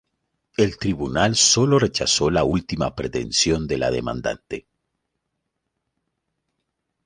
El 0.57 0.79
tribunal 0.79 1.35
sólo 1.35 1.77
rechazó 1.77 2.31
la 2.31 2.43
última 2.43 2.95
pretensión 2.95 3.67
de 3.67 3.77
la 3.77 3.91
demandante. 3.91 4.65